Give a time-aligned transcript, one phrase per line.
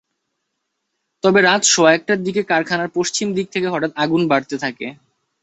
[1.23, 4.87] তবে রাত সোয়া একটার দিকে কারখানার পশ্চিম দিক থেকে হঠাৎ আগুন বাড়তে থাকে।